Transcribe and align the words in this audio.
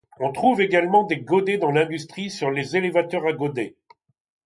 On 0.19 0.31
trouve 0.31 0.61
également 0.61 1.03
des 1.03 1.19
godets 1.19 1.59
dans 1.59 1.69
l'industrie 1.69 2.31
sur 2.31 2.49
les 2.49 2.75
élévateurs 2.75 3.27
à 3.27 3.33
godets. 3.33 3.75